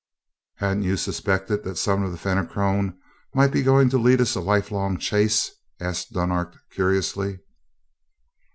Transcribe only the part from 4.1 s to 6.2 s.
us a life long chase?" asked